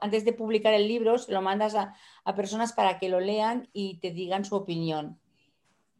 [0.00, 1.94] Antes de publicar el libro, se lo mandas a,
[2.34, 5.18] personas para que lo lean y te digan su opinión.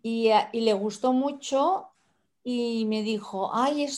[0.03, 1.89] Y, eh, le gustó mucho
[2.45, 3.89] y me dijo, ay,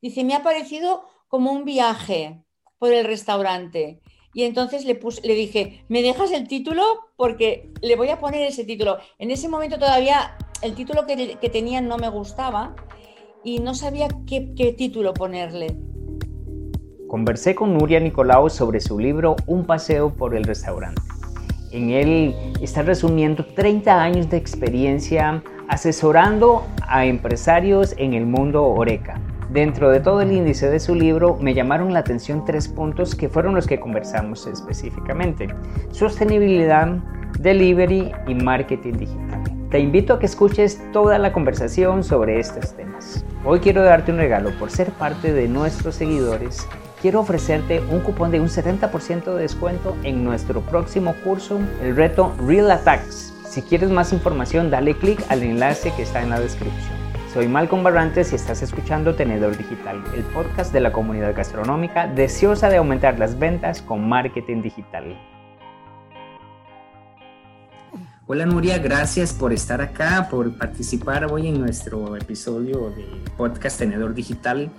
[0.00, 2.42] dice, me ha parecido como un viaje
[2.78, 4.00] por el restaurante.
[4.32, 4.94] Y entonces le,
[5.34, 6.84] dije, ¿me dejas el título?
[7.16, 8.98] Porque le voy a poner ese título.
[9.18, 12.76] En ese momento todavía el título que, que tenía no me gustaba
[13.42, 15.89] y no sabía qué título ponerle.
[17.10, 21.02] Conversé con Nuria Nicolau sobre su libro Un paseo por el restaurante.
[21.72, 29.20] En él está resumiendo 30 años de experiencia asesorando a empresarios en el mundo Oreca.
[29.50, 33.28] Dentro de todo el índice de su libro me llamaron la atención tres puntos que
[33.28, 35.48] fueron los que conversamos específicamente.
[35.90, 36.86] Sostenibilidad,
[37.40, 39.42] delivery y marketing digital.
[39.68, 43.24] Te invito a que escuches toda la conversación sobre estos temas.
[43.44, 46.68] Hoy quiero darte un regalo por ser parte de nuestros seguidores
[47.00, 52.34] quiero ofrecerte un cupón de un 70% de descuento en nuestro próximo curso, el reto
[52.46, 53.34] Real Attacks.
[53.48, 57.00] Si quieres más información, dale clic al enlace que está en la descripción.
[57.32, 62.68] Soy Malcolm Barrantes y estás escuchando Tenedor Digital, el podcast de la comunidad gastronómica deseosa
[62.68, 65.16] de aumentar las ventas con marketing digital.
[68.26, 73.04] Hola Nuria, gracias por estar acá, por participar hoy en nuestro episodio de
[73.36, 74.70] podcast Tenedor Digital.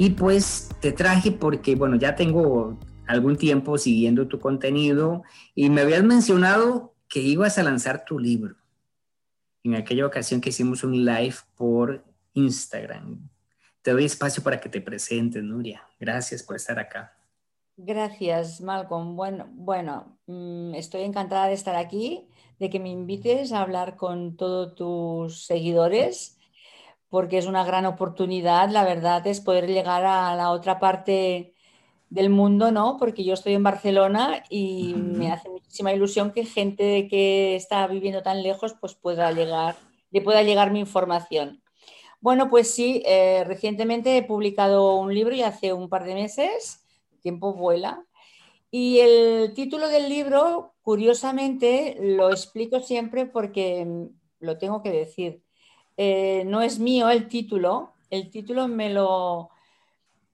[0.00, 5.82] Y pues te traje porque, bueno, ya tengo algún tiempo siguiendo tu contenido y me
[5.82, 8.56] habías mencionado que ibas a lanzar tu libro
[9.62, 13.28] en aquella ocasión que hicimos un live por Instagram.
[13.82, 15.86] Te doy espacio para que te presentes, Nuria.
[15.98, 17.14] Gracias por estar acá.
[17.76, 19.16] Gracias, Malcolm.
[19.16, 22.26] Bueno, bueno, mm, estoy encantada de estar aquí,
[22.58, 26.39] de que me invites a hablar con todos tus seguidores
[27.10, 31.54] porque es una gran oportunidad, la verdad, es poder llegar a la otra parte
[32.08, 32.96] del mundo, ¿no?
[32.98, 38.22] Porque yo estoy en Barcelona y me hace muchísima ilusión que gente que está viviendo
[38.22, 39.76] tan lejos pues pueda llegar,
[40.10, 41.62] le pueda llegar mi información.
[42.20, 46.84] Bueno, pues sí, eh, recientemente he publicado un libro y hace un par de meses,
[47.20, 48.04] tiempo vuela,
[48.70, 54.08] y el título del libro, curiosamente, lo explico siempre porque
[54.38, 55.42] lo tengo que decir.
[56.02, 59.50] Eh, no es mío el título, el título me lo,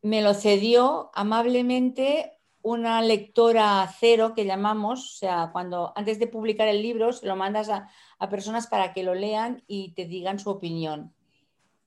[0.00, 6.68] me lo cedió amablemente una lectora cero que llamamos, o sea, cuando antes de publicar
[6.68, 7.90] el libro se lo mandas a,
[8.30, 11.12] personas para que lo lean y te digan su opinión.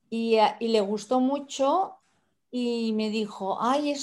[0.09, 1.99] Y, eh, le gustó mucho
[2.51, 3.95] y me dijo, ay,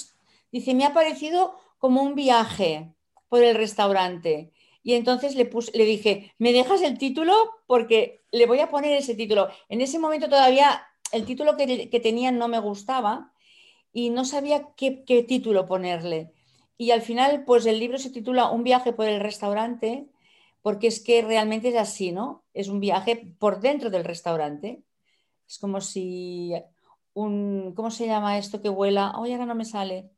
[0.53, 2.95] dice, me ha parecido como un viaje
[3.29, 4.55] por el restaurante.
[4.87, 7.35] Y entonces le, le dije, ¿me dejas el título?
[7.67, 9.49] Porque le voy a poner ese título.
[9.69, 10.81] En ese momento todavía
[11.11, 13.33] el título que, que tenía no me gustaba
[13.93, 14.93] y no sabía qué,
[15.27, 16.33] título ponerle.
[16.79, 20.07] Y al final, pues el libro se titula Un viaje por el restaurante,
[20.63, 22.45] porque es que realmente es así, ¿no?
[22.55, 24.85] Es un viaje por dentro del restaurante.
[25.49, 26.53] Es como si
[27.13, 29.15] un, ¿cómo se llama esto que vuela?
[29.19, 30.13] Hoy ahora no me sale.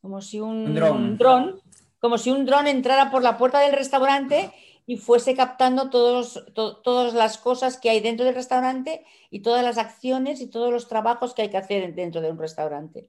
[0.00, 1.62] Como si un, un dron
[2.04, 4.52] como si un dron entrara por la puerta del restaurante
[4.86, 10.42] y fuese captando todas las cosas que hay dentro del restaurante y todas las acciones
[10.42, 13.08] y todos los trabajos que hay que hacer dentro de un restaurante.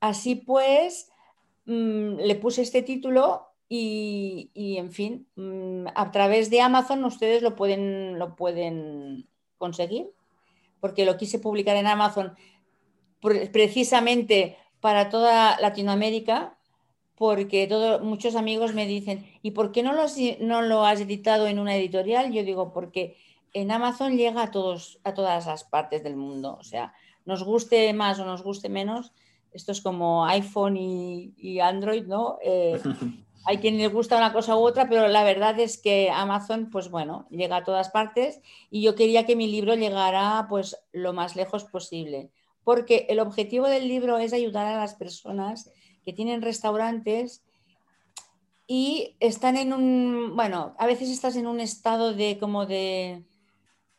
[0.00, 1.08] Así pues,
[1.66, 7.54] mm, le puse este título y, en fin, mm, a través de Amazon ustedes lo
[7.54, 10.10] pueden, lo pueden conseguir,
[10.80, 12.34] porque lo quise publicar en Amazon
[13.20, 16.58] precisamente para toda Latinoamérica
[17.16, 17.68] porque
[18.02, 21.58] muchos amigos me dicen, ¿y por qué no lo, has, no lo has editado en
[21.58, 22.32] una editorial?
[22.32, 23.16] Yo digo, porque
[23.52, 26.56] en Amazon llega a, todos, a todas las partes del mundo.
[26.58, 26.92] O sea,
[27.24, 29.12] nos guste más o nos guste menos,
[29.52, 32.38] esto es como iPhone y, Android, ¿no?
[32.42, 32.80] Eh,
[33.46, 36.90] hay quien le gusta una cosa u otra, pero la verdad es que Amazon, pues
[36.90, 41.36] bueno, llega a todas partes y yo quería que mi libro llegara pues lo más
[41.36, 42.30] lejos posible,
[42.64, 45.70] porque el objetivo del libro es ayudar a las personas
[46.04, 47.42] que tienen restaurantes
[48.66, 53.24] y están en un, bueno, a veces estás en un estado de como de,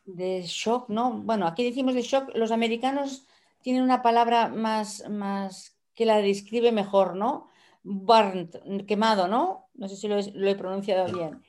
[0.06, 1.12] shock, ¿no?
[1.12, 3.26] Bueno, aquí decimos de shock, los americanos
[3.62, 7.50] tienen una palabra más, más que la describe mejor, ¿no?
[7.84, 8.56] Burnt,
[8.88, 9.70] quemado, ¿no?
[9.76, 11.44] No sé si lo he, pronunciado bien.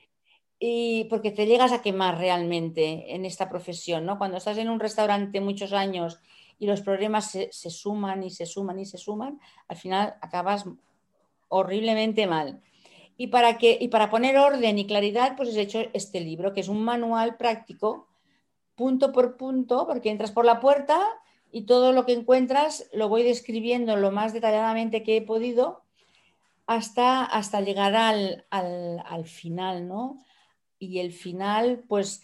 [0.58, 4.19] Y porque te llegas a quemar realmente en esta profesión, ¿no?
[4.19, 6.19] Cuando estás en un restaurante muchos años
[6.58, 10.64] y los problemas se, suman y se suman y se suman, al final acabas
[11.48, 12.62] horriblemente mal.
[13.16, 16.60] Y para, que, y para poner orden y claridad, pues he hecho este libro, que
[16.60, 18.08] es un manual práctico,
[18.74, 21.00] punto por punto, porque entras por la puerta
[21.50, 25.82] y todo lo que encuentras lo voy describiendo lo más detalladamente que he podido
[26.66, 30.18] hasta, hasta llegar al, al, final, ¿no?
[30.78, 32.22] Y el final, pues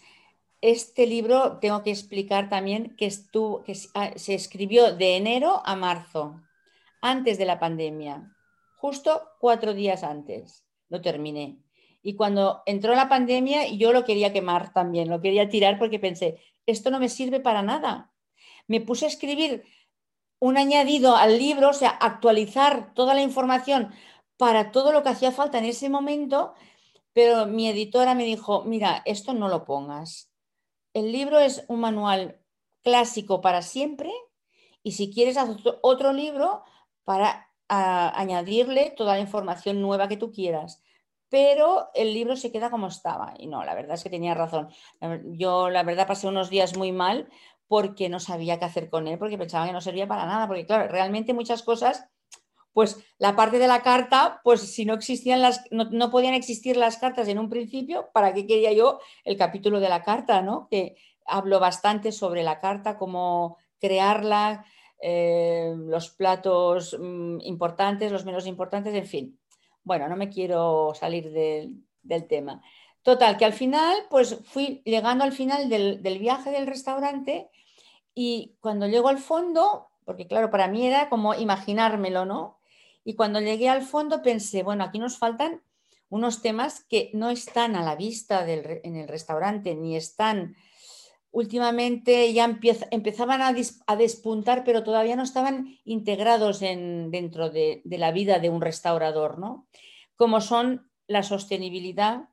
[0.63, 3.11] este libro tengo que explicar también que,
[3.95, 6.41] ah, se escribió de enero a marzo,
[7.01, 8.33] antes de la pandemia,
[8.77, 11.57] justo cuatro días antes, lo terminé.
[12.01, 16.39] Y cuando entró la pandemia, yo lo quería quemar también, lo quería tirar porque pensé,
[16.65, 18.13] esto no me sirve para nada.
[18.65, 19.65] Me puse a escribir
[20.39, 23.93] un añadido al libro, o sea, actualizar toda la información
[24.37, 26.53] para todo lo que hacía falta en ese momento,
[27.11, 30.32] pero mi editora me dijo, mira, esto no lo pongas.
[30.93, 32.39] El libro es un manual
[32.83, 34.11] clásico para siempre
[34.83, 36.63] y si quieres hacer otro libro
[37.03, 40.83] para añadirle toda la información nueva que tú quieras
[41.33, 43.33] pero el libro se queda como estaba.
[43.39, 44.69] Y no, la verdad es que tenía razón.
[45.35, 47.27] Yo, la verdad, pasé unos días muy mal
[47.67, 50.67] porque no sabía qué hacer con él, porque pensaba que no servía para nada, porque
[50.67, 52.07] claro, realmente muchas cosas,
[52.73, 56.97] pues la parte de la carta, pues si no existían las, no, podían existir las
[56.97, 60.67] cartas en un principio, ¿para qué quería yo el capítulo de la carta, no?
[60.69, 64.65] Que hablo bastante sobre la carta, cómo crearla,
[65.01, 69.39] eh, los platos mm, importantes, los menos importantes, en fin.
[69.83, 72.61] Bueno, no me quiero salir del tema.
[73.03, 77.49] Total, que al final, pues fui llegando al final del, viaje del restaurante
[78.15, 82.59] y cuando llego al fondo, porque claro, para mí era como imaginármelo, ¿no?
[83.03, 85.61] Y cuando llegué al fondo pensé, bueno, aquí nos faltan
[86.09, 90.55] unos temas que no están a la vista en el restaurante, ni están
[91.33, 92.45] últimamente ya
[92.91, 99.39] empezaban a, despuntar, pero todavía no estaban integrados dentro de, la vida de un restaurador,
[99.39, 99.67] ¿no?
[100.15, 102.29] Como son la sostenibilidad,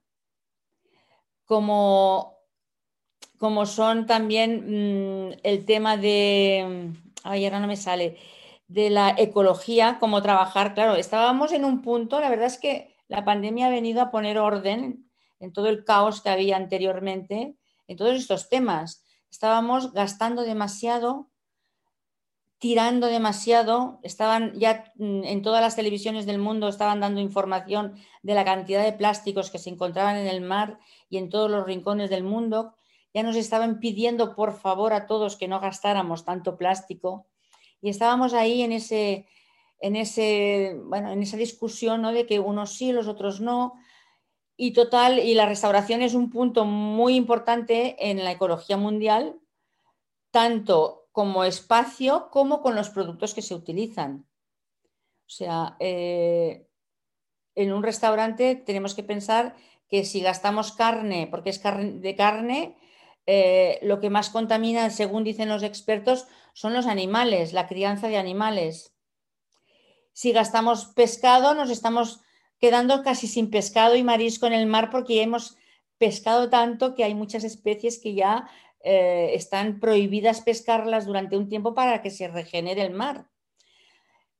[1.46, 2.36] como,
[3.38, 6.92] como son también mm, el tema de,
[7.24, 8.18] ay, ahora no me sale,
[8.70, 10.74] de la ecología, cómo trabajar.
[10.74, 14.38] Claro, estábamos en un punto, la verdad es que la pandemia ha venido a poner
[14.38, 17.56] orden en todo el caos que había anteriormente
[17.88, 19.04] en todos estos temas.
[19.28, 21.30] Estábamos gastando demasiado,
[22.58, 28.34] tirando demasiado, estaban ya mm, en todas las televisiones del mundo, estaban dando información de
[28.34, 30.78] la cantidad de plásticos que se encontraban en el mar
[31.08, 32.76] y en todos los rincones del mundo.
[33.12, 37.26] Ya nos estaban pidiendo por favor a todos que no gastáramos tanto plástico
[37.80, 39.26] y estábamos ahí en ese
[39.80, 42.12] en ese bueno, en esa discusión ¿no?
[42.12, 43.74] de que unos sí, los otros no,
[44.62, 49.40] y total, y la restauración es un punto muy importante en la ecología mundial,
[50.30, 54.26] tanto como espacio como con los productos que se utilizan.
[55.26, 56.68] O sea, eh,
[57.54, 59.56] en un restaurante tenemos que pensar
[59.88, 62.76] que si gastamos carne, porque es carne, de carne,
[63.32, 68.16] eh, lo que más contamina, según dicen los expertos, son los animales, la crianza de
[68.16, 68.92] animales.
[70.12, 72.22] Si gastamos pescado, nos estamos
[72.58, 75.56] quedando casi sin pescado y marisco en el mar porque ya hemos
[75.96, 78.50] pescado tanto que hay muchas especies que ya
[78.80, 83.28] eh, están prohibidas pescarlas durante un tiempo para que se regenere el mar.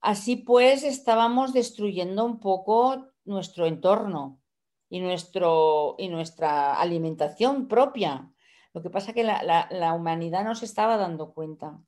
[0.01, 4.41] Así pues, estábamos destruyendo un poco nuestro entorno
[4.89, 8.33] y, nuestro, y nuestra alimentación propia.
[8.73, 11.79] Lo que pasa es que la, la humanidad no se estaba dando cuenta.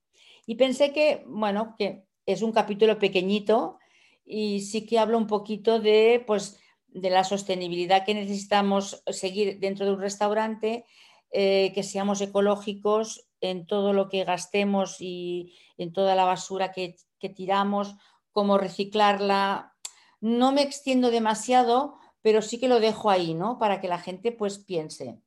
[0.47, 3.79] Y pensé que, bueno, que es un capítulo pequeñito,
[4.25, 6.59] y sí que hablo un poquito de, pues,
[6.89, 10.85] de la sostenibilidad que necesitamos seguir dentro de un restaurante,
[11.31, 16.97] eh, que seamos ecológicos en todo lo que gastemos y en toda la basura que,
[17.35, 17.95] tiramos,
[18.33, 19.75] cómo reciclarla.
[20.21, 23.59] No me extiendo demasiado, pero sí que lo dejo ahí, ¿no?
[23.59, 25.21] Para que la gente pues piense,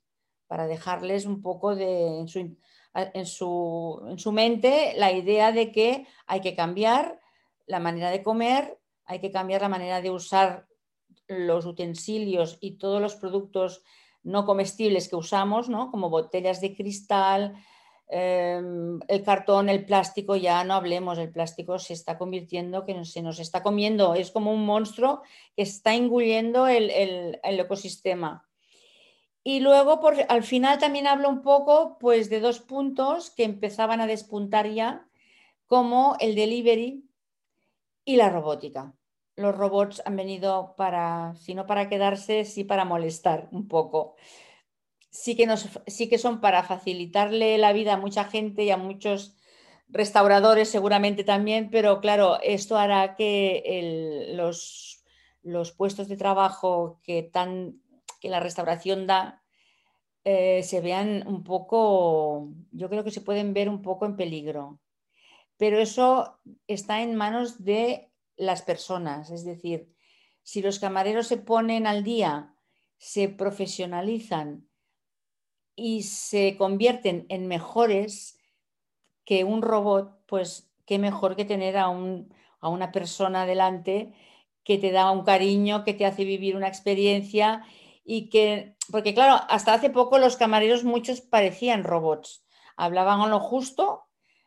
[0.48, 2.58] para dejarles un poco de, en, su,
[2.94, 7.20] en, su, en su mente la idea de que hay que cambiar
[7.68, 10.68] la manera de comer hay que cambiar la manera de usar
[11.28, 13.84] los utensilios y todos los productos
[14.24, 15.92] no comestibles que usamos, ¿no?
[15.92, 17.54] como botellas de cristal,
[18.08, 23.22] em, el cartón, el plástico, ya no hablemos, el plástico se está convirtiendo, que se
[23.22, 25.22] nos está comiendo, es como un monstruo
[25.56, 28.48] que está engullendo el, ecosistema.
[29.48, 34.02] Y luego, por, al final también hablo un poco pues, de dos puntos que empezaban
[34.02, 35.08] a despuntar ya,
[35.68, 37.06] como el delivery,
[38.06, 38.96] y la robótica.
[39.36, 44.16] Los robots han venido para, si no para quedarse, sí para molestar un poco.
[45.12, 48.78] Sí que, nos, sí que son para facilitarle la vida a mucha gente y a
[48.78, 49.36] muchos
[49.90, 55.04] restauradores seguramente también, pero claro, esto hará que los,
[55.44, 57.82] los, puestos de trabajo que, tan,
[58.26, 59.44] que la restauración da
[60.24, 64.80] eh, se vean un poco, yo creo que se pueden ver un poco en peligro.
[65.58, 69.94] Pero eso está en manos de las personas, es decir,
[70.42, 72.56] si los camareros se ponen al día,
[72.98, 74.68] se profesionalizan
[75.76, 78.40] y se convierten en mejores
[79.24, 84.16] que un robot, pues qué mejor que tener a, a una persona delante
[84.64, 87.64] que te da un cariño, que te hace vivir una experiencia
[88.06, 92.46] y que, porque claro, hasta hace poco los camareros muchos parecían robots,
[92.78, 94.04] hablaban a lo justo,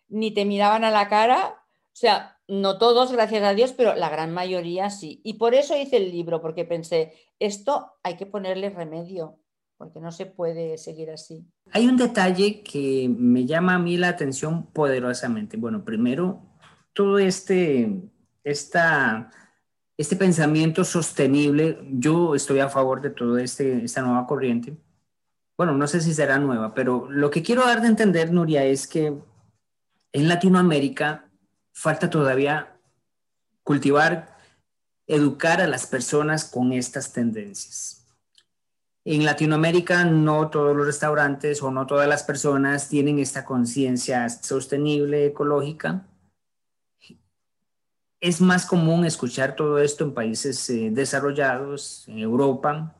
[0.08, 1.60] ni te miraban a la cara,
[1.92, 5.20] o sea, no todos, gracias a Dios, pero la gran mayoría sí.
[5.24, 9.40] Y por eso hice el libro, porque pensé, esto hay que ponerle remedio,
[9.76, 11.44] porque no se puede seguir así.
[11.72, 15.56] Hay un detalle que me llama a mí la atención poderosamente.
[15.56, 16.40] Bueno, primero,
[16.94, 18.00] todo este,
[18.44, 19.30] esta
[19.98, 24.76] este pensamiento sostenible, yo estoy a favor de toda este, esta nueva corriente.
[25.56, 28.86] Bueno, no sé si será nueva, pero lo que quiero dar de entender, Nuria, es
[28.86, 29.12] que
[30.12, 31.28] en Latinoamérica
[31.72, 32.76] falta todavía
[33.64, 34.36] cultivar,
[35.08, 38.06] educar a las personas con estas tendencias.
[39.04, 45.26] En Latinoamérica no todos los restaurantes o no todas las personas tienen esta conciencia sostenible,
[45.26, 46.06] ecológica,
[48.20, 52.94] es más común escuchar todo esto en países eh, desarrollados, en Europa,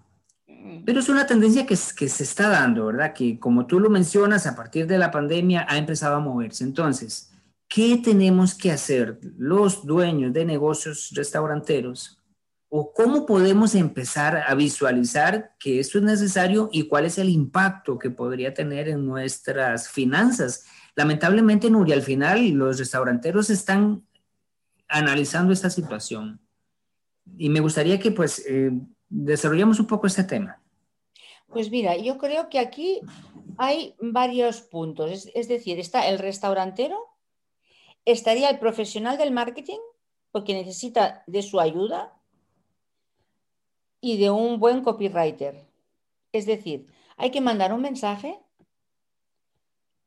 [0.46, 0.84] mm.
[0.84, 3.12] pero es una tendencia que, que, se está dando, ¿verdad?
[3.12, 6.64] Que como tú lo mencionas, a partir de la pandemia ha empezado a moverse.
[6.64, 7.32] Entonces,
[7.68, 12.18] ¿qué tenemos que hacer los dueños de negocios restauranteros?
[12.70, 17.98] ¿O cómo podemos empezar a visualizar que esto es necesario y cuál es el impacto
[17.98, 20.66] que podría tener en nuestras finanzas?
[20.94, 24.02] Lamentablemente, Nuria, al final los restauranteros están
[24.88, 26.40] analizando esta situación.
[27.36, 28.70] Y me gustaría que pues eh,
[29.08, 30.60] desarrollemos un poco este tema.
[31.48, 33.00] Pues mira, yo creo que aquí
[33.56, 35.28] hay varios puntos.
[35.34, 36.98] Es, decir, está el restaurantero,
[38.04, 39.78] estaría el profesional del marketing,
[40.30, 42.14] porque necesita de su ayuda,
[44.00, 45.66] y de un buen copywriter.
[46.32, 48.38] Es decir, hay que mandar un mensaje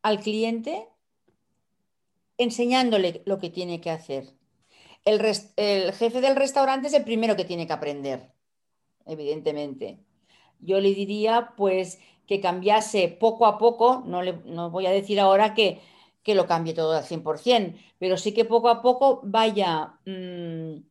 [0.01, 0.88] al cliente
[2.38, 4.33] enseñándole lo que tiene que hacer
[5.05, 8.31] el, jefe del restaurante es el primero que tiene que aprender,
[9.05, 10.00] evidentemente.
[10.60, 15.81] Yo le diría, pues, que cambiase poco a poco, no, voy a decir ahora que,
[16.25, 20.84] lo cambie todo al 100%, pero sí que poco a poco vaya mm,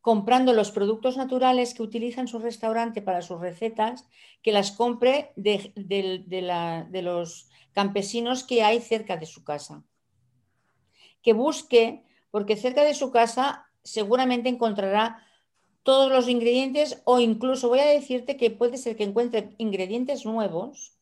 [0.00, 4.06] comprando los productos naturales que utiliza en su restaurante para sus recetas,
[4.42, 9.84] que las compre de, de los campesinos que hay cerca de su casa.
[11.22, 15.24] Que busque porque cerca de su casa seguramente encontrará
[15.84, 20.98] todos los ingredientes o incluso voy a decirte que puede ser que encuentre ingredientes nuevos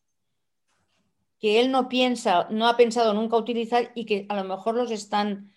[1.38, 4.90] que él no piensa, no ha pensado nunca utilizar y que a lo mejor los
[4.90, 5.50] están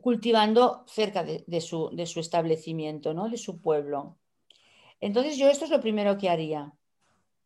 [0.00, 3.28] cultivando cerca de, su, de su, establecimiento, ¿no?
[3.28, 4.16] de su pueblo.
[5.00, 6.72] Entonces yo esto es lo primero que haría,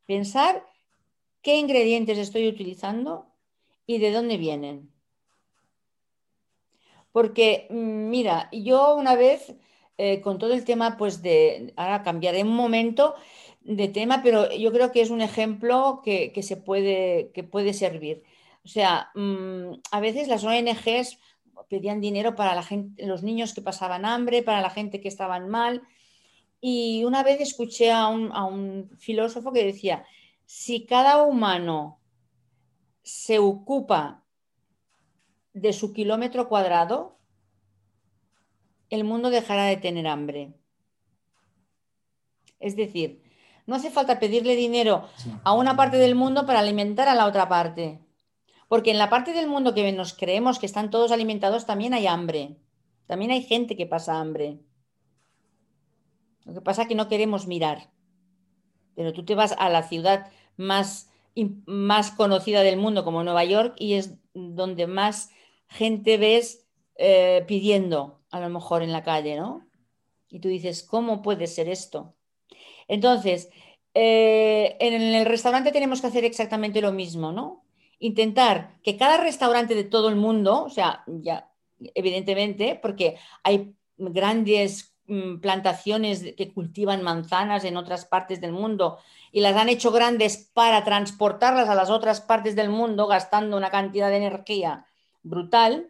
[0.04, 0.66] pensar
[1.40, 3.26] qué ingredientes estoy utilizando
[3.86, 4.92] y de dónde vienen.
[7.12, 9.54] Porque, mm, mira, yo una vez,
[9.98, 13.14] eh, con todo el tema, pues de, ahora cambiaré un momento
[13.62, 18.22] de tema, pero yo creo que es un ejemplo que, se puede, que puede servir.
[18.64, 21.18] O sea, mm, a veces las ONGs
[21.68, 25.48] pedían dinero para la gente, los niños que pasaban hambre, para la gente que estaban
[25.48, 25.82] mal.
[26.60, 30.04] Y una vez escuché a un, a un filósofo que decía,
[30.46, 32.00] si cada humano
[33.02, 34.24] se ocupa
[35.60, 37.18] de su kilómetro cuadrado,
[38.90, 40.54] el mundo dejará de tener hambre.
[42.58, 43.22] Es decir,
[43.66, 45.08] no hace falta pedirle dinero
[45.44, 48.00] a una parte del mundo para alimentar a la otra parte.
[48.68, 52.06] Porque en la parte del mundo que nos creemos que están todos alimentados también hay
[52.06, 52.56] hambre.
[53.06, 54.60] También hay gente que pasa hambre.
[56.44, 57.90] Lo que pasa es que no queremos mirar.
[58.94, 61.10] Pero tú te vas a la ciudad más,
[61.66, 65.30] más conocida del mundo como Nueva York y es donde más
[65.68, 69.66] gente ves eh, pidiendo, a lo mejor en la calle, ¿no?
[70.28, 72.14] Y tú dices, ¿cómo puede ser esto?
[72.88, 73.50] Entonces,
[73.94, 77.64] eh, en el restaurante tenemos que hacer exactamente lo mismo, ¿no?
[77.98, 81.50] Intentar que cada restaurante de todo el mundo, o sea, ya
[81.94, 88.98] evidentemente, porque hay grandes mm, plantaciones que cultivan manzanas en otras partes del mundo
[89.32, 93.70] y las han hecho grandes para transportarlas a las otras partes del mundo gastando una
[93.70, 94.87] cantidad de energía
[95.28, 95.88] brutal,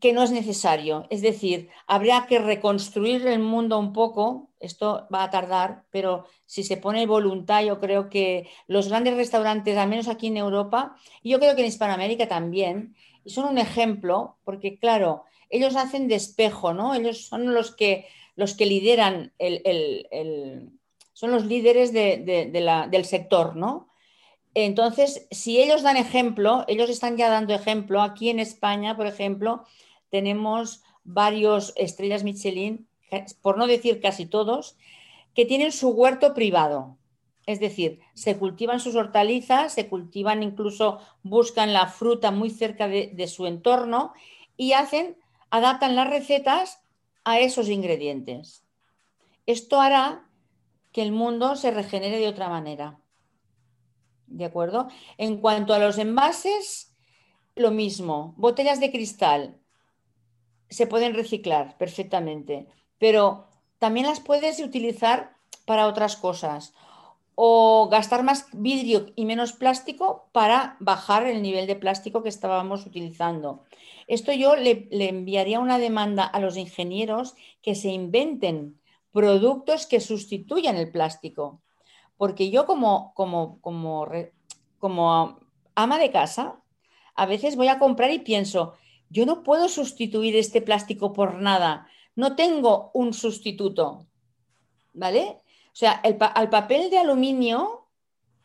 [0.00, 1.06] que no es necesario.
[1.10, 6.64] Es decir, habría que reconstruir el mundo un poco, esto va a tardar, pero si
[6.64, 11.30] se pone voluntad, yo creo que los grandes restaurantes, al menos aquí en Europa, y
[11.30, 12.94] yo creo que en Hispanoamérica también,
[13.26, 16.94] son un ejemplo, porque claro, ellos hacen despejo, ¿no?
[16.94, 20.72] Ellos son los que los que lideran el,
[21.12, 23.88] son los líderes del sector, ¿no?
[24.54, 28.00] Entonces, si ellos dan ejemplo, ellos están ya dando ejemplo.
[28.02, 29.64] Aquí en España, por ejemplo,
[30.10, 32.88] tenemos varios estrellas Michelin,
[33.42, 34.76] por no decir casi todos,
[35.34, 36.96] que tienen su huerto privado.
[37.46, 43.10] Es decir, se cultivan sus hortalizas, se cultivan incluso, buscan la fruta muy cerca de,
[43.12, 44.14] de su entorno
[44.56, 45.18] y hacen,
[45.50, 46.80] adaptan las recetas
[47.24, 48.64] a esos ingredientes.
[49.46, 50.26] Esto hará
[50.92, 52.98] que el mundo se regenere de otra manera.
[54.26, 54.88] ¿De acuerdo?
[55.18, 56.94] En cuanto a los envases,
[57.56, 58.34] lo mismo.
[58.36, 59.58] Botellas de cristal
[60.68, 62.66] se pueden reciclar perfectamente,
[62.98, 63.46] pero
[63.78, 66.74] también las puedes utilizar para otras cosas
[67.36, 72.86] o gastar más vidrio y menos plástico para bajar el nivel de plástico que estábamos
[72.86, 73.64] utilizando.
[74.06, 80.76] Esto yo le, enviaría una demanda a los ingenieros que se inventen productos que sustituyan
[80.76, 81.62] el plástico.
[82.16, 84.06] Porque yo como, como, como,
[84.78, 85.40] como
[85.74, 86.62] ama de casa,
[87.14, 88.74] a veces voy a comprar y pienso,
[89.08, 94.06] yo no puedo sustituir este plástico por nada, no tengo un sustituto,
[94.92, 95.40] ¿vale?
[95.72, 97.88] O sea, el al papel de aluminio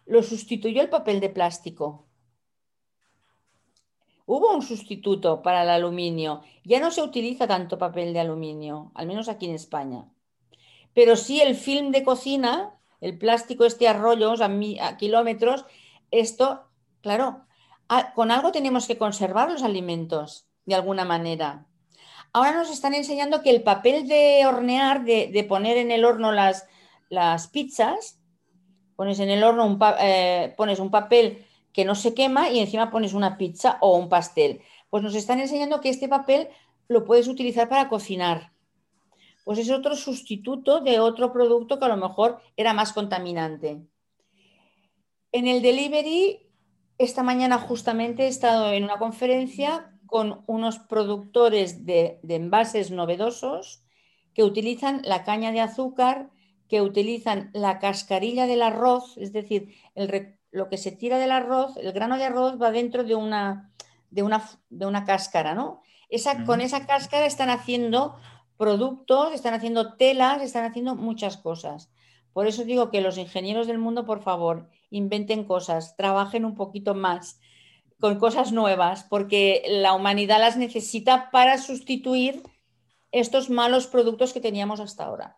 [0.06, 2.08] lo sustituyó el papel de plástico.
[4.26, 6.42] Hubo un sustituto para el aluminio.
[6.64, 10.08] Ya no se utiliza tanto papel de aluminio, al menos aquí en España.
[10.94, 15.65] Pero sí el film de cocina, el plástico este a rollos, a, kilómetros,
[16.12, 16.65] esto,
[17.01, 17.46] claro,
[18.15, 21.65] con algo tenemos que conservar los alimentos, de alguna manera.
[22.34, 26.68] Ahora nos están enseñando que el papel de hornear, de poner en el horno las,
[27.10, 28.20] las pizzas,
[28.96, 32.91] pones en el horno un, eh, pones un papel que no se quema y encima
[32.91, 34.62] pones una pizza o un pastel.
[34.89, 36.50] Pues nos están enseñando que este papel
[36.88, 38.51] lo puedes utilizar para cocinar.
[39.43, 43.81] Pues es otro sustituto de otro producto que a lo mejor era más contaminante.
[45.31, 46.47] En el delivery,
[46.97, 53.84] esta mañana justamente he estado en una conferencia con unos productores de envases novedosos
[54.34, 56.32] que utilizan la caña de azúcar
[56.69, 59.75] que utilizan la cascarilla del arroz, es decir,
[60.52, 63.71] lo que se tira del arroz, el grano de arroz va dentro de una,
[64.12, 65.82] de una, de una cáscara, ¿no?
[66.10, 68.15] Esa, Con esa cáscara están haciendo
[68.60, 71.89] productos, están haciendo telas, están haciendo muchas cosas.
[72.34, 76.93] Por eso digo que los ingenieros del mundo, por favor, inventen cosas, trabajen un poquito
[76.93, 77.39] más
[78.02, 82.43] con cosas nuevas, porque la humanidad las necesita para sustituir
[83.13, 85.38] estos malos productos que teníamos hasta ahora.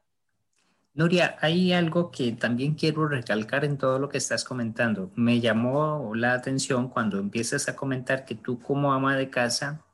[0.95, 5.12] Nuria, hay algo que también quiero recalcar en todo lo que estás comentando.
[5.15, 9.86] Me llamó la atención cuando empiezas a comentar que tú como ama de casa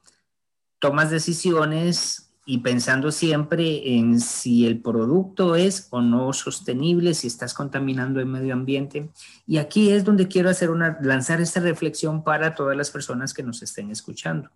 [0.79, 7.53] tomas decisiones y pensando siempre en si el producto es o no sostenible, si estás
[7.53, 9.09] contaminando el medio ambiente.
[9.45, 13.43] Y aquí es donde quiero hacer una, lanzar esta reflexión para todas las personas que
[13.43, 14.49] nos estén escuchando.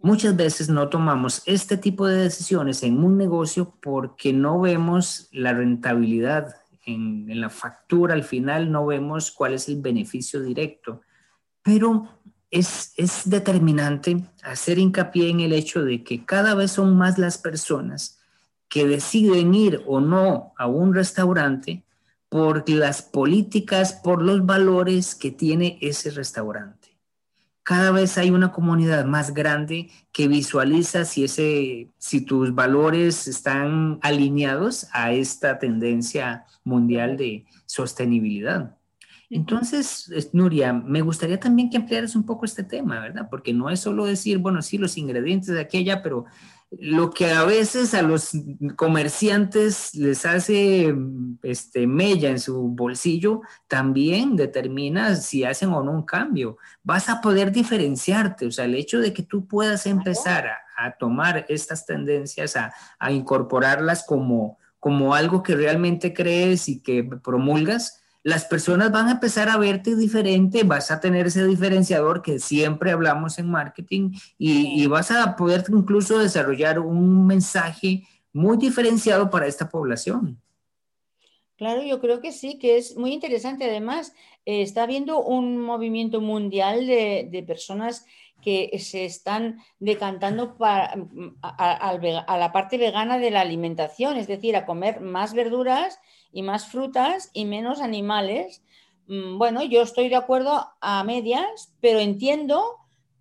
[0.00, 5.52] Muchas veces no tomamos este tipo de decisiones en un negocio porque no vemos la
[5.52, 6.56] rentabilidad
[6.86, 11.02] en, la factura, al final no vemos cuál es el beneficio directo,
[11.62, 12.08] pero
[12.50, 12.92] es,
[13.24, 18.18] determinante hacer hincapié en el hecho de que cada vez son más las personas
[18.68, 21.84] que deciden ir o no a un restaurante
[22.28, 26.96] por las políticas, por los valores que tiene ese restaurante
[27.66, 33.98] cada vez hay una comunidad más grande que visualiza si, ese, si tus valores están
[34.02, 38.75] alineados a esta tendencia mundial de sostenibilidad.
[39.28, 43.26] Entonces, Nuria, me gustaría también que ampliaras un poco este tema, ¿verdad?
[43.28, 46.26] Porque no es solo decir, bueno, sí, los ingredientes de aquella, pero
[46.70, 48.32] lo que a veces a los
[48.76, 50.94] comerciantes les hace
[51.42, 56.58] este, mella en su bolsillo, también determina si hacen o no un cambio.
[56.82, 61.46] Vas a poder diferenciarte, o sea, el hecho de que tú puedas empezar a, tomar
[61.48, 68.44] estas tendencias, a, a, incorporarlas como, como algo que realmente crees y que promulgas, las
[68.44, 73.38] personas van a empezar a verte diferente, vas a tener ese diferenciador que siempre hablamos
[73.38, 80.42] en marketing y, vas a poder incluso desarrollar un mensaje muy diferenciado para esta población.
[81.56, 83.64] Claro, yo creo que sí, que es muy interesante.
[83.64, 84.12] Además,
[84.46, 88.06] eh, está habiendo un movimiento mundial de, personas
[88.40, 90.94] que se están decantando para,
[91.42, 95.98] a, la parte vegana de la alimentación, es decir, a comer más verduras
[96.32, 98.62] y más frutas y menos animales.
[99.08, 102.76] Mm, bueno, yo estoy de acuerdo a medias, pero entiendo,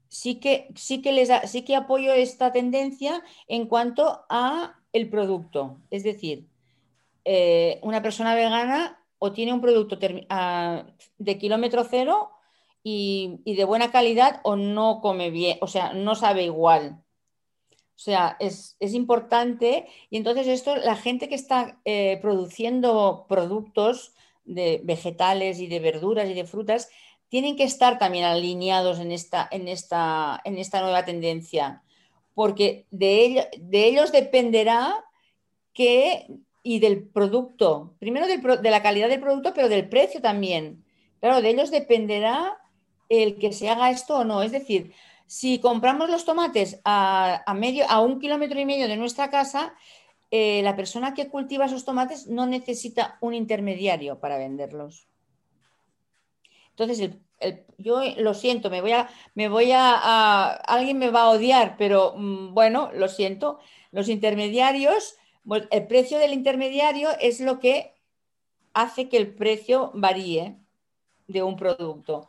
[0.09, 5.79] sí que, sí que, les, sí que apoyo esta tendencia en cuanto a el producto.
[5.89, 6.45] Es decir,
[7.23, 12.31] eh, una persona vegana o tiene un producto de kilómetro cero
[12.83, 17.01] y, de buena calidad o no come bien, o sea, no sabe igual.
[17.95, 24.81] O sea, es, importante y entonces esto, la gente que está eh, produciendo productos de
[24.83, 26.89] vegetales y de verduras y de frutas,
[27.29, 31.83] tienen que estar también alineados en esta, en esta, en esta nueva tendencia,
[32.35, 35.03] porque de, de ellos dependerá
[35.73, 36.27] que,
[36.67, 40.83] y del producto, primero de la calidad del producto, pero del precio también.
[41.19, 42.57] Claro, de ellos dependerá
[43.07, 44.41] el que se haga esto o no.
[44.41, 44.91] Es decir,
[45.27, 49.75] si compramos los tomates a, medio, a un kilómetro y medio de nuestra casa,
[50.31, 55.07] eh, la persona que cultiva esos tomates no necesita un intermediario para venderlos.
[56.71, 57.11] Entonces,
[57.77, 62.15] yo lo siento, me voy a, me voy a, alguien me va a odiar, pero
[62.17, 63.59] mm, bueno, lo siento.
[63.91, 65.15] Los intermediarios,
[65.71, 67.93] el precio del intermediario es lo que
[68.73, 70.57] hace que el precio varíe
[71.27, 72.27] de un producto.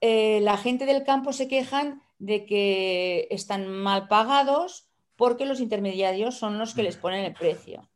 [0.00, 6.36] Eh, la gente del campo se quejan de que están mal pagados porque los intermediarios
[6.36, 7.88] son los que les ponen el precio.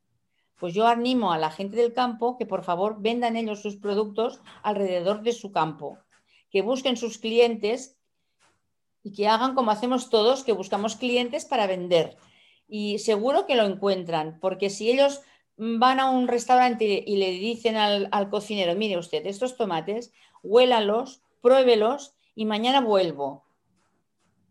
[0.57, 4.40] Pues yo animo a la gente del campo que por favor vendan ellos sus productos
[4.62, 5.99] alrededor de su campo,
[6.51, 7.97] que busquen sus clientes
[9.03, 12.16] y que hagan como hacemos todos, que buscamos clientes para vender.
[12.68, 15.22] Y seguro que lo encuentran, porque si ellos
[15.57, 21.22] van a un restaurante y le dicen al, al cocinero, mire usted, estos tomates, huélalos,
[21.40, 23.44] pruébelos y mañana vuelvo.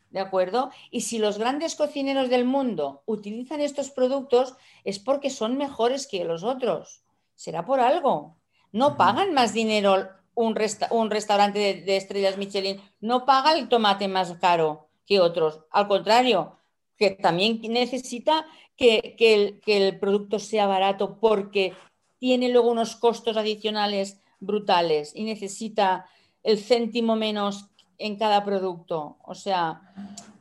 [0.10, 0.72] ¿De acuerdo?
[0.90, 6.26] Y si los grandes cocineros del mundo utilizan estos productos es porque son mejores que
[6.26, 7.04] los otros.
[7.36, 8.38] Será por algo.
[8.72, 14.88] No pagan más dinero un, restaurante de, estrellas Michelin, no paga el tomate más caro
[15.06, 15.62] que otros.
[15.72, 16.58] Al contrario,
[16.98, 21.74] que también necesita que, el, que el producto sea barato porque
[22.20, 26.08] tiene luego unos costos adicionales brutales y necesita
[26.44, 29.18] el céntimo menos en cada producto.
[29.24, 29.82] O sea,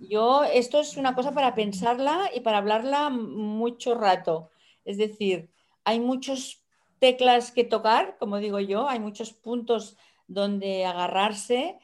[0.00, 4.50] yo, esto es una cosa para pensarla y para hablarla mucho rato.
[4.84, 5.50] Es decir,
[5.84, 6.62] hay muchas
[6.98, 11.78] teclas que tocar, como digo yo, hay muchos puntos donde agarrarse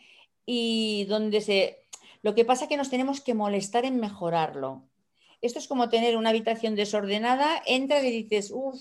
[0.46, 1.81] y donde se...
[2.22, 4.84] Lo que pasa es que nos tenemos que molestar en mejorarlo.
[5.40, 8.80] Esto es como tener una habitación desordenada, entras y dices, uff,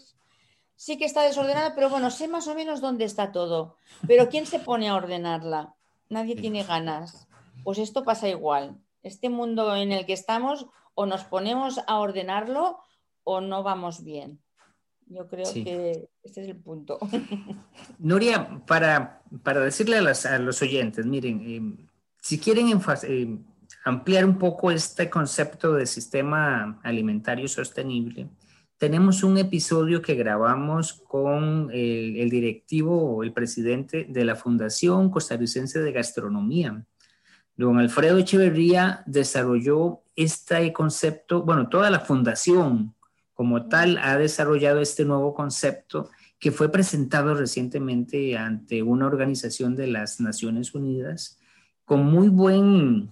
[0.75, 3.77] sí que está desordenada, pero bueno, sé más o menos dónde está todo.
[4.08, 5.73] Pero ¿quién se pone a ordenarla?
[6.10, 7.27] Nadie tiene ganas.
[7.63, 8.77] Pues esto pasa igual.
[9.01, 12.80] Este mundo en el que estamos, o nos ponemos a ordenarlo
[13.23, 14.39] o no vamos bien.
[15.08, 16.99] Yo creo que este es el punto.
[17.99, 21.90] Nuria, para, para decirle a, los oyentes, miren, eh,
[22.21, 22.67] si quieren
[23.03, 23.38] eh,
[23.84, 28.29] ampliar un poco este concepto de sistema alimentario sostenible,
[28.77, 35.79] tenemos un episodio que grabamos con el, directivo o el presidente de la Fundación Costarricense
[35.79, 36.84] de Gastronomía.
[37.55, 42.95] Don Alfredo Echeverría desarrolló este concepto, bueno, toda la fundación
[43.34, 49.88] como tal ha desarrollado este nuevo concepto que fue presentado recientemente ante una organización de
[49.88, 51.39] las Naciones Unidas
[51.91, 53.12] con muy buen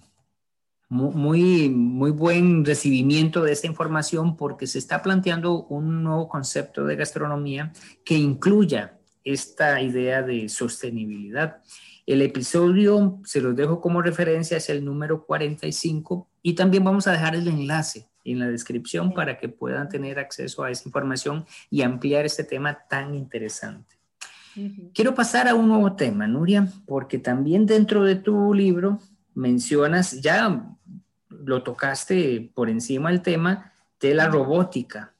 [0.88, 6.96] muy, muy buen recibimiento de esta información porque se está planteando un nuevo concepto de
[6.96, 7.74] gastronomía
[8.06, 11.58] que incluya esta idea de sostenibilidad.
[12.06, 17.12] El episodio, se los dejo como referencia, es el número 45 y también vamos a
[17.12, 21.82] dejar el enlace en la descripción para que puedan tener acceso a esa información y
[21.82, 23.99] ampliar este tema tan interesante.
[24.94, 28.98] Quiero pasar a un nuevo tema, Nuria, porque también dentro de tu libro
[29.34, 30.66] mencionas, ya
[31.28, 35.14] lo tocaste por encima el tema de la robótica,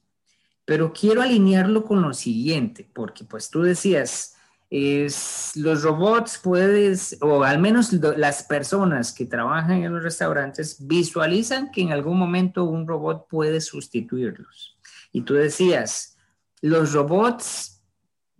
[0.64, 4.37] pero quiero alinearlo con lo siguiente, porque pues tú decías,
[4.71, 11.71] es, los robots puedes, o al menos las personas que trabajan en los restaurantes visualizan
[11.73, 14.79] que en algún momento un robot puede sustituirlos.
[15.12, 16.16] Y tú decías,
[16.62, 17.80] los robots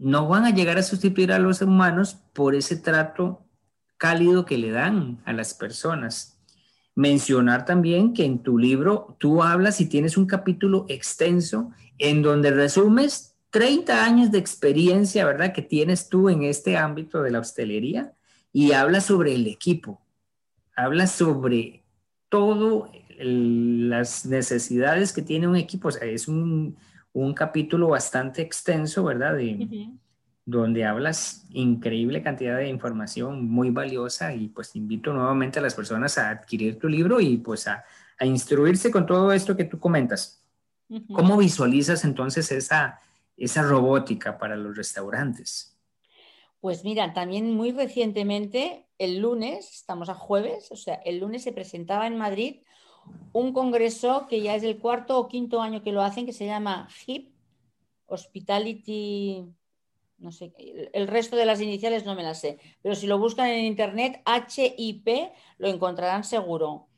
[0.01, 3.45] no van a llegar a sustituir a los humanos por ese trato
[3.99, 6.41] cálido que le dan a las personas.
[6.95, 12.51] Mencionar también que en tu libro tú hablas y tienes un capítulo extenso en donde
[12.51, 15.53] resumes 30 años de experiencia, ¿verdad?
[15.53, 18.15] Que tienes tú en este ámbito de la hostelería
[18.55, 20.01] y hablas sobre el equipo,
[20.75, 21.85] hablas sobre
[22.31, 25.89] todo las necesidades que tiene un equipo.
[25.89, 26.77] O sea, es un,
[27.35, 29.37] capítulo bastante extenso, ¿verdad?
[29.37, 29.91] De,
[30.51, 36.19] donde hablas increíble cantidad de información muy valiosa y pues invito nuevamente a las personas
[36.19, 37.85] a adquirir tu libro y pues a,
[38.23, 40.45] instruirse con todo esto que tú comentas.
[41.15, 43.01] ¿Cómo visualizas entonces esa,
[43.35, 45.75] esa robótica para los restaurantes?
[46.61, 51.53] Pues mira, también muy recientemente, el lunes, estamos a jueves, o sea, el lunes se
[51.53, 52.57] presentaba en Madrid
[53.33, 56.47] un congreso que ya es el cuarto o quinto año que lo hacen, que se
[56.47, 57.33] llama HIP,
[58.07, 59.47] Hospitality,
[60.19, 60.53] no sé,
[60.93, 64.23] el resto de las iniciales no me las sé, pero si lo buscan en internet,
[64.27, 65.09] HIP,
[65.59, 66.89] lo encontrarán seguro.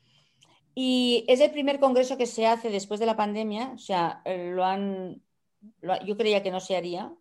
[0.75, 4.51] Y es el primer congreso que se hace después de la pandemia, o sea, eh,
[4.53, 5.21] lo han,
[6.05, 7.13] yo creía que no se haría.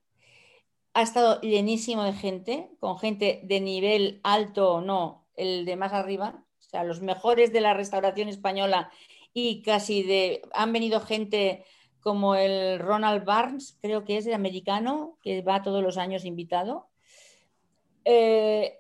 [0.95, 5.93] Ha estado llenísimo de gente, con gente de nivel alto o no, el de más
[5.93, 8.91] arriba, sea, los mejores de la restauración española
[9.33, 11.65] y casi de, han venido gente
[12.01, 16.89] como el Ronald Barnes, creo que es el americano, que va todos los años invitado.
[18.05, 18.79] Eh,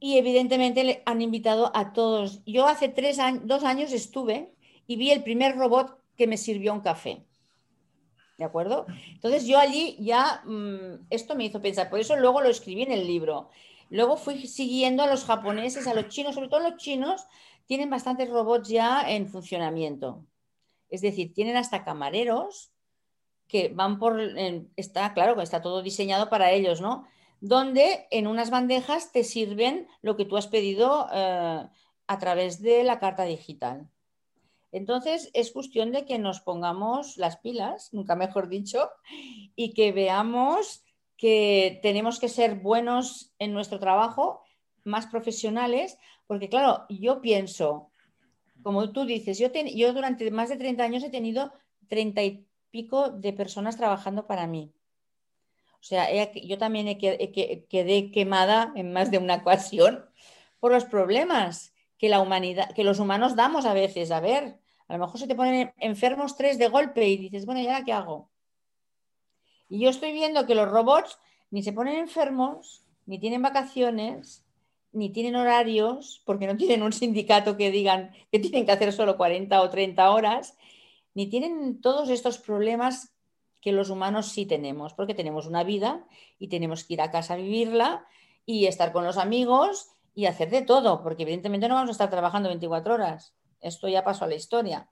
[0.00, 2.42] y evidentemente han invitado a todos.
[2.46, 4.52] Yo hace tres años, dos años estuve
[4.86, 7.24] y vi el primer robot que me sirvió un café.
[8.36, 8.86] ¿De acuerdo?
[9.12, 12.92] Entonces yo allí ya, mm, esto me hizo pensar, por eso luego lo escribí en
[12.92, 13.50] el libro.
[13.90, 17.26] Luego fui siguiendo a los japoneses, a los chinos, sobre todo los chinos,
[17.66, 20.24] tienen bastantes robots ya en funcionamiento.
[20.88, 22.72] Es decir, tienen hasta camareros
[23.46, 24.20] que van por,
[24.76, 27.06] está claro que está todo diseñado para ellos, ¿no?
[27.40, 31.66] donde en unas bandejas te sirven lo que tú has pedido eh,
[32.06, 33.88] a través de la carta digital.
[34.72, 38.90] Entonces es cuestión de que nos pongamos las pilas, nunca mejor dicho,
[39.56, 40.84] y que veamos
[41.20, 44.42] que tenemos que ser buenos en nuestro trabajo,
[44.84, 47.90] más profesionales, porque claro, yo pienso,
[48.62, 49.50] como tú dices, yo,
[49.92, 51.52] durante más de 30 años he tenido
[51.88, 54.72] 30 y pico de personas trabajando para mí.
[55.74, 60.06] O sea, yo también quedé quemada en más de una ocasión
[60.58, 64.10] por los problemas que la humanidad, que los humanos damos a veces.
[64.10, 67.60] A ver, a lo mejor se te ponen enfermos tres de golpe y dices, bueno,
[67.60, 68.30] ¿y ahora qué hago?
[69.70, 71.18] Y yo estoy viendo que los robots
[71.50, 74.44] ni se ponen enfermos, ni tienen vacaciones,
[74.92, 79.16] ni tienen horarios, porque no tienen un sindicato que digan que tienen que hacer solo
[79.16, 80.56] 40 o 30 horas,
[81.14, 83.14] ni tienen todos estos problemas
[83.60, 86.04] que los humanos sí tenemos, porque tenemos una vida
[86.38, 88.06] y tenemos que ir a casa a vivirla
[88.46, 92.10] y estar con los amigos y hacer de todo, porque evidentemente no vamos a estar
[92.10, 93.34] trabajando 24 horas.
[93.60, 94.88] Esto ya pasó a la historia.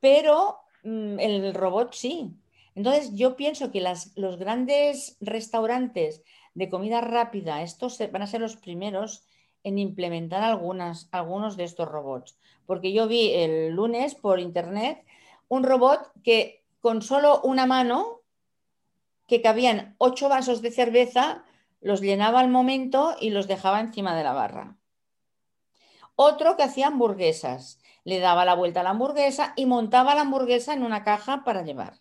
[0.00, 2.34] Pero mm, el robot sí.
[2.76, 6.22] Entonces yo pienso que los grandes restaurantes
[6.54, 9.24] de comida rápida, estos van a ser los primeros
[9.64, 12.38] en implementar algunos de estos robots.
[12.66, 15.04] Porque yo vi el lunes por internet
[15.48, 18.20] un robot que con solo una mano,
[19.26, 21.44] que cabían ocho vasos de cerveza,
[21.80, 24.76] los llenaba al momento y los dejaba encima de la barra.
[26.14, 30.74] Otro que hacía hamburguesas, le daba la vuelta a la hamburguesa y montaba la hamburguesa
[30.74, 31.94] en una caja para llevar.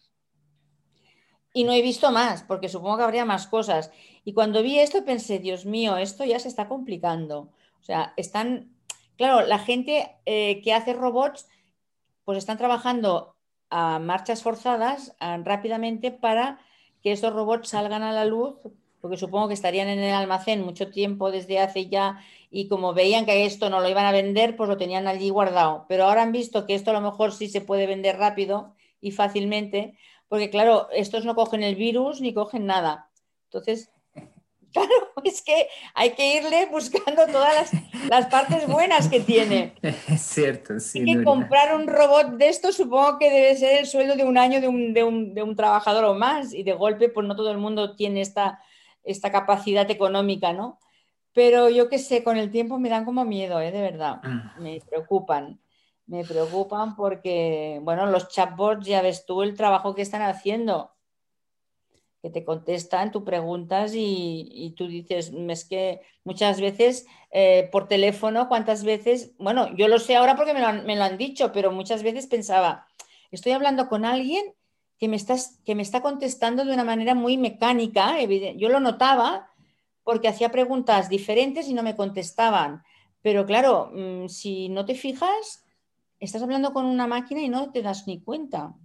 [1.55, 3.89] Y no he visto más, porque supongo que habría más cosas.
[4.25, 7.49] Y cuando vi esto pensé, Dios mío, esto ya se está complicando.
[7.79, 8.75] O sea, están,
[9.15, 11.47] claro, la gente eh, que hace robots,
[12.25, 13.37] pues están trabajando
[13.69, 16.59] a marchas forzadas rápidamente para
[17.01, 18.55] que estos robots salgan a la luz,
[18.99, 22.19] porque supongo que estarían en el almacén mucho tiempo desde hace ya
[22.51, 25.85] y como veían que esto no lo iban a vender, pues lo tenían allí guardado.
[25.87, 29.11] Pero ahora han visto que esto a lo mejor sí se puede vender rápido y
[29.11, 33.09] fácilmente, porque claro, estos no cogen el virus ni cogen nada.
[33.45, 33.91] Entonces,
[34.75, 34.89] Claro,
[35.23, 37.71] es que hay que irle buscando todas
[38.09, 39.73] las, partes buenas que tiene.
[40.09, 41.03] Es cierto, sí.
[41.05, 44.37] Y que comprar un robot de esto supongo que debe ser el sueldo de un
[44.37, 46.53] año de un, de un, trabajador o más.
[46.53, 48.59] Y de golpe, pues no todo el mundo tiene esta,
[49.03, 50.79] esta capacidad económica, ¿no?
[51.33, 53.71] Pero yo qué sé, con el tiempo me dan como miedo, ¿eh?
[53.71, 54.19] de verdad.
[54.23, 54.55] Ah.
[54.59, 55.59] Me preocupan.
[56.07, 60.95] Me preocupan porque, bueno, los chatbots, ya ves tú el trabajo que están haciendo
[62.25, 68.47] que te contestan, tú preguntas y, tú dices, es que muchas veces eh, por teléfono,
[68.47, 69.33] ¿cuántas veces?
[69.37, 70.59] Bueno, yo lo sé ahora porque me
[70.95, 72.87] lo, han, dicho, pero muchas veces pensaba,
[73.29, 74.55] estoy hablando con alguien
[74.97, 78.19] que me, estás, que me está contestando de una manera muy mecánica,
[78.57, 79.51] yo lo notaba
[80.03, 82.81] porque hacía preguntas diferentes y no me contestaban.
[83.21, 85.63] Pero claro, mm, si no te fijas,
[86.19, 88.75] estás hablando con una máquina y no te das ni cuenta.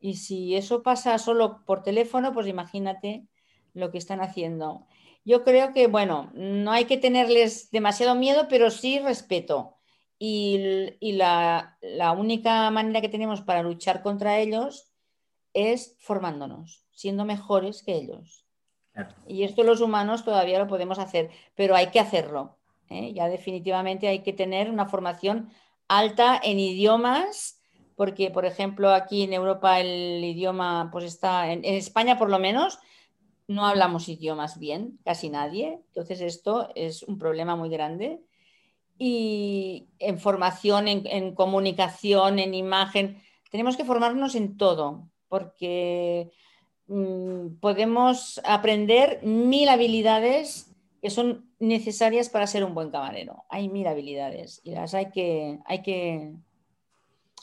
[0.00, 3.26] Y si eso pasa solo por teléfono, pues imagínate
[3.74, 4.86] lo que están haciendo.
[5.24, 9.76] Yo creo que, bueno, no hay que tenerles demasiado miedo, pero sí respeto.
[10.18, 11.76] Y, la,
[12.16, 14.92] única manera que tenemos para luchar contra ellos
[15.52, 18.44] es formándonos, siendo mejores que ellos.
[19.26, 22.56] Y esto los humanos todavía lo podemos hacer, pero hay que hacerlo.
[22.88, 23.12] ¿eh?
[23.12, 25.50] Ya definitivamente hay que tener una formación
[25.88, 27.56] alta en idiomas
[27.96, 32.78] porque, por ejemplo, aquí en Europa el idioma, pues está, en, España por lo menos,
[33.48, 35.80] no hablamos idiomas bien, casi nadie.
[35.88, 38.20] Entonces esto es un problema muy grande.
[38.98, 46.30] Y en formación, en, comunicación, en imagen, tenemos que formarnos en todo, porque
[46.88, 53.44] mm, podemos aprender mil habilidades que son necesarias para ser un buen camarero.
[53.48, 56.32] Hay mil habilidades y las hay que, hay que,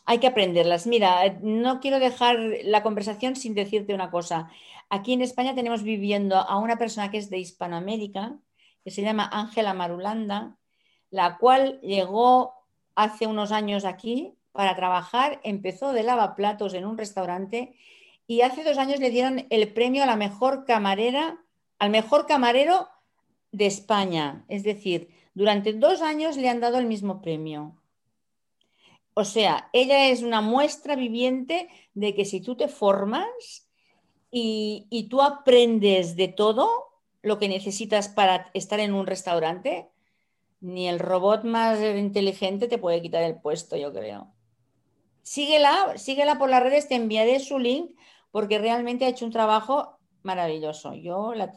[0.06, 0.88] hay que aprenderlas.
[0.88, 4.50] Mira, no quiero dejar la conversación sin decirte una cosa.
[4.90, 8.38] Aquí en España tenemos viviendo a una persona que es de Hispanoamérica,
[8.84, 10.58] que se llama Ángela Marulanda,
[11.10, 12.54] la cual llegó
[12.96, 17.76] hace unos años aquí para trabajar, empezó de lavaplatos en un restaurante
[18.28, 21.40] y hace dos años le dieron el premio a la mejor camarera,
[21.80, 22.88] al mejor camarero
[23.54, 24.44] de España.
[24.50, 27.80] Es decir, durante dos años le han dado el mismo premio.
[29.14, 33.70] O sea, ella es una muestra viviente de que si tú te formas
[34.32, 36.68] y, tú aprendes de todo
[37.22, 39.90] lo que necesitas para estar en un restaurante,
[40.60, 44.34] ni el robot más inteligente te puede quitar el puesto, yo creo.
[45.22, 47.92] Síguela, síguela por las redes, te enviaré su link
[48.32, 50.96] porque realmente ha hecho un trabajo maravilloso.
[50.96, 51.52] Yo la,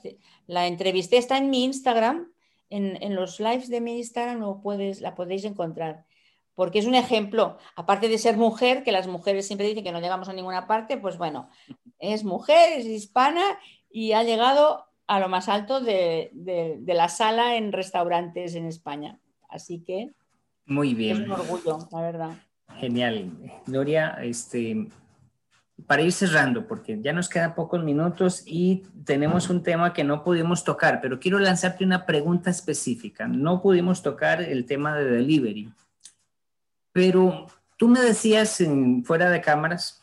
[0.48, 2.30] entrevisté, está en mi Instagram,
[2.70, 6.04] en, los lives de mi Instagram lo puedes, la podéis encontrar.
[6.54, 10.00] Porque es un ejemplo, aparte de ser mujer, que las mujeres siempre dicen que no
[10.00, 11.48] llegamos a ninguna parte, pues bueno,
[11.98, 13.58] es mujer, es hispana
[13.90, 16.30] y ha llegado a lo más alto de,
[16.86, 19.20] la sala en restaurantes en España.
[19.48, 20.12] Así que
[20.64, 21.18] muy bien.
[21.18, 22.30] Es un orgullo, la verdad.
[22.78, 23.30] Genial.
[23.66, 24.88] Gloria, este,
[25.84, 30.24] para ir cerrando, porque ya nos quedan pocos minutos y tenemos un tema que no
[30.24, 33.28] pudimos tocar, pero quiero lanzarte una pregunta específica.
[33.28, 35.72] No pudimos tocar el tema de delivery,
[36.92, 40.02] pero tú me decías en, fuera de cámaras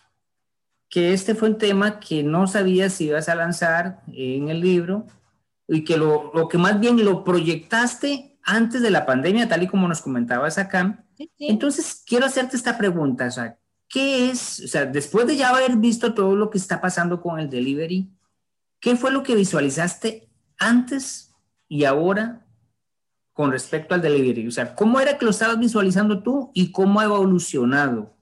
[0.89, 5.07] que este fue un tema que no sabías si ibas a lanzar en el libro
[5.67, 9.67] y que lo, lo que más bien lo proyectaste antes de la pandemia, tal y
[9.67, 11.03] como nos comentabas acá.
[11.39, 13.57] Entonces, quiero hacerte esta pregunta, o sea,
[13.93, 17.39] ¿qué es, o sea, después de ya haber visto todo lo que está pasando con
[17.39, 18.09] el delivery,
[18.79, 20.27] qué fue lo que visualizaste
[20.57, 21.31] antes
[21.69, 22.43] y ahora
[23.33, 24.47] con respecto al delivery?
[24.47, 28.17] O sea, ¿cómo era que lo estabas visualizando tú y cómo ha evolucionado?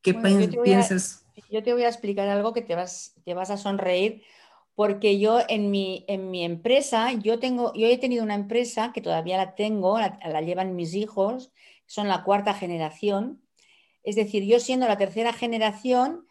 [0.00, 1.24] ¿Qué piensas?
[1.50, 4.22] yo te voy a explicar algo que te vas, te vas a sonreír
[4.76, 9.00] porque yo en mi, en mi empresa, yo, tengo, yo he tenido una empresa que
[9.00, 11.50] todavía la tengo, la, la llevan mis hijos,
[11.86, 13.42] son la cuarta generación,
[14.06, 16.26] es decir, yo siendo la tercera generación,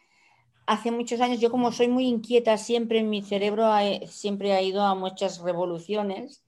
[0.66, 3.70] hace muchos años, yo como soy muy inquieta, siempre en mi cerebro
[4.08, 6.42] siempre ha ido a muchas revoluciones.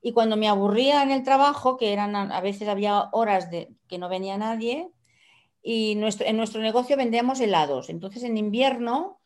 [0.00, 3.98] Y cuando me aburría en el trabajo, que eran a veces había horas de que
[3.98, 4.90] no venía nadie,
[5.62, 7.88] y en nuestro negocio vendíamos helados.
[7.88, 9.20] Entonces en invierno,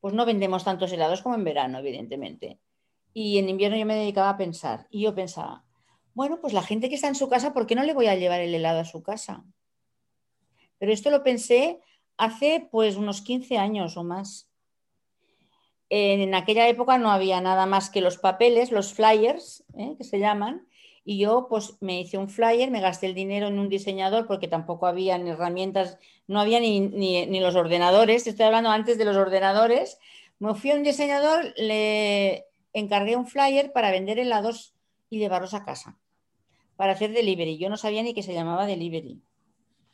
[0.00, 2.60] pues no vendemos tantos helados como en verano, evidentemente.
[3.12, 4.86] Y en invierno yo me dedicaba a pensar.
[4.88, 5.64] Y yo pensaba,
[6.14, 8.14] bueno, pues la gente que está en su casa, ¿por qué no le voy a
[8.14, 9.44] llevar el helado a su casa?
[10.82, 11.78] Pero esto lo pensé
[12.16, 14.48] hace pues unos 15 años o más.
[15.88, 19.94] En aquella época no había nada más que los papeles, los flyers, ¿eh?
[19.96, 20.66] que se llaman,
[21.04, 24.48] y yo pues me hice un flyer, me gasté el dinero en un diseñador porque
[24.48, 29.16] tampoco había ni herramientas, no había ni, ni, los ordenadores, estoy hablando antes de los
[29.16, 30.00] ordenadores.
[30.40, 34.74] Me fui a un diseñador, le encargué un flyer para vender helados
[35.10, 35.96] y llevarlos a casa,
[36.74, 37.56] para hacer delivery.
[37.56, 39.22] Yo no sabía ni que se llamaba delivery.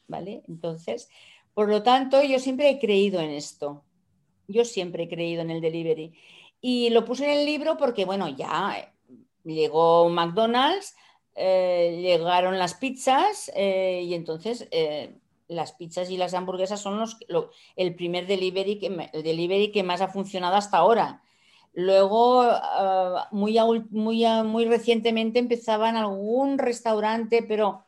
[0.09, 0.43] ¿Vale?
[0.49, 1.09] Entonces,
[1.55, 3.85] por lo tanto, yo siempre he creído en esto.
[4.49, 6.15] Yo siempre he creído en el delivery.
[6.61, 8.93] Y lo puse en el libro porque, bueno, ya
[9.45, 10.95] llegó McDonald's,
[11.35, 15.15] eh, llegaron las pizzas eh, y entonces eh,
[15.47, 17.17] las pizzas y las hamburguesas son los,
[17.77, 21.23] el primer delivery que, el delivery que más ha funcionado hasta ahora.
[21.75, 22.45] Luego,
[23.31, 23.57] muy,
[23.91, 27.85] muy, muy recientemente empezaban algún restaurante, pero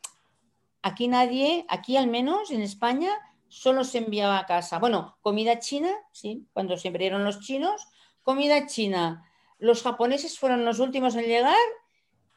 [0.81, 3.11] Aquí nadie, aquí al menos en España,
[3.47, 4.79] solo se enviaba a casa.
[4.79, 7.87] Bueno, comida china, sí, cuando se abrieron los chinos,
[8.23, 9.29] comida china.
[9.59, 11.55] Los japoneses fueron los últimos en llegar,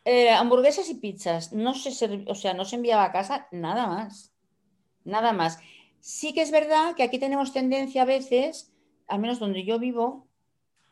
[0.05, 1.53] eh, hamburguesas y pizzas.
[1.53, 4.35] No se, o sea, no se enviaba a casa nada más.
[5.05, 5.59] Nada más.
[6.01, 8.75] Sí que es verdad que aquí tenemos tendencia a veces,
[9.07, 10.27] al menos donde yo vivo,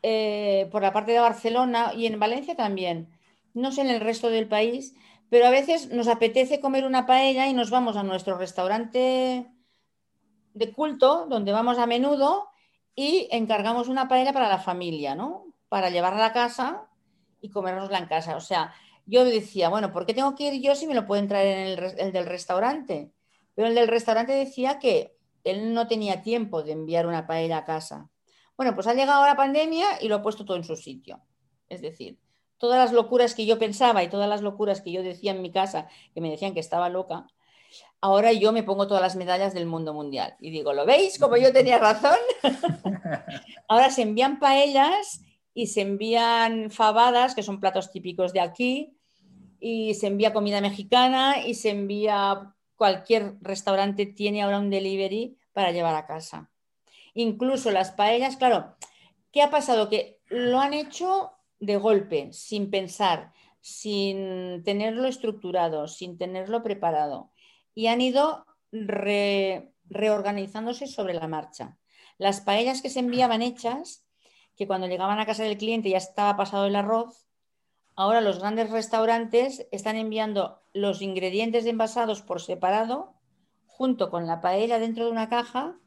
[0.01, 3.09] eh, por la parte de Barcelona y en Valencia también,
[3.53, 4.95] no sé en el resto del país,
[5.29, 9.51] pero a veces nos apetece comer una paella y nos vamos a nuestro restaurante
[10.53, 12.47] de culto, donde vamos a menudo,
[12.95, 15.53] y encargamos una paella para la familia, ¿no?
[15.69, 16.87] Para llevarla a casa
[17.41, 18.35] y comérnosla en casa.
[18.35, 18.73] O sea,
[19.05, 21.67] yo decía, bueno, ¿por qué tengo que ir yo si me lo pueden traer en
[21.67, 23.11] el, el del restaurante?
[23.55, 27.65] Pero el del restaurante decía que él no tenía tiempo de enviar una paella a
[27.65, 28.09] casa.
[28.55, 31.21] Bueno, pues ha llegado la pandemia y lo ha puesto todo en su sitio.
[31.67, 32.19] Es decir,
[32.63, 35.51] todas las locuras que yo pensaba y todas las locuras que yo decía en mi
[35.51, 37.27] casa, que me decían que estaba loca,
[37.99, 40.37] ahora yo me pongo todas las medallas del mundo mundial.
[40.39, 41.19] Y digo, ¿lo veis?
[41.19, 42.15] Como yo tenía razón.
[43.67, 48.95] ahora se envían paellas y se envían fabadas, que son platos típicos de aquí,
[49.59, 55.73] y se envía comida mexicana y se envía cualquier restaurante tiene ahora un delivery para
[55.73, 56.49] llevar a casa.
[57.13, 58.77] Incluso las paellas, claro,
[59.33, 59.89] ¿qué ha pasado?
[59.89, 61.33] Que lo han hecho
[61.65, 67.31] de golpe, sin pensar, sin tenerlo estructurado, sin tenerlo preparado.
[67.73, 68.45] Y han ido
[69.89, 71.77] reorganizándose sobre la marcha.
[72.17, 74.05] Las paellas que se enviaban hechas,
[74.57, 77.27] que cuando llegaban a casa del cliente ya estaba pasado el arroz,
[77.95, 83.15] ahora los grandes restaurantes están enviando los ingredientes envasados por separado,
[83.65, 85.79] junto con la paella dentro de una caja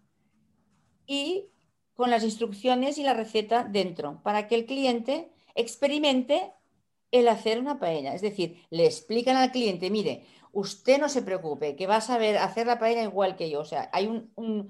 [1.07, 1.51] y
[1.95, 6.53] con las instrucciones y la receta dentro, para que el cliente experimente
[7.11, 8.15] el hacer una paella.
[8.15, 12.39] Es decir, le explican al cliente, mire, usted no se preocupe, que va a saber
[12.39, 13.61] hacer la paella igual que yo.
[13.61, 14.69] O sea, hay un,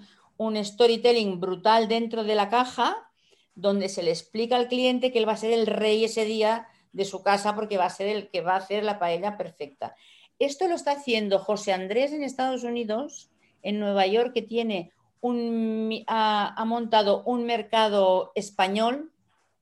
[0.64, 3.10] storytelling brutal dentro de la caja
[3.54, 6.66] donde se le explica al cliente que él va a ser el rey ese día
[6.92, 9.94] de su casa porque va a ser el que va a hacer la paella perfecta.
[10.38, 13.30] Esto lo está haciendo José Andrés en Estados Unidos,
[13.62, 19.12] en Nueva York, que tiene un, ha, montado un mercado español,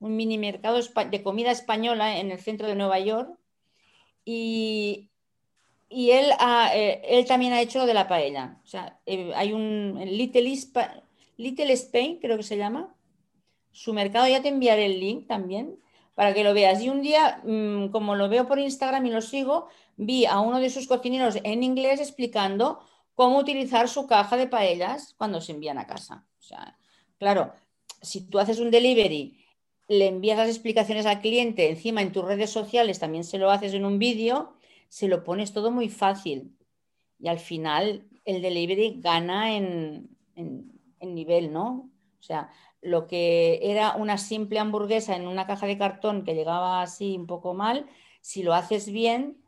[0.05, 0.79] un mini mercado
[1.11, 3.39] de comida española en el centro de Nueva York.
[4.27, 5.09] Y,
[5.89, 6.27] él,
[6.75, 8.61] eh, él también ha hecho lo de la paella.
[8.63, 10.53] O sea, eh, hay un Little,
[11.39, 12.95] Little Spain, creo que se llama.
[13.73, 15.79] Su mercado, ya te enviaré el link también
[16.15, 16.83] para que lo veas.
[16.83, 20.61] Y un día, mm, como lo veo por Instagram y lo sigo, vi a uno
[20.61, 22.81] de sus cocineros en inglés explicando
[23.15, 26.27] cómo utilizar su caja de paellas cuando se envían a casa.
[26.39, 26.77] O sea,
[27.19, 27.55] claro,
[28.03, 29.44] si tú haces un delivery,
[29.89, 33.75] le envías las explicaciones al cliente, encima en tus redes sociales también se lo haces
[33.75, 34.55] en un vídeo,
[34.89, 36.57] se lo pones todo muy fácil.
[37.19, 41.91] Y al final el delivery gana en, en, nivel, ¿no?
[42.19, 46.81] O sea, lo que era una simple hamburguesa en una caja de cartón que llegaba
[46.81, 47.87] así un poco mal,
[48.23, 49.45] si lo haces bien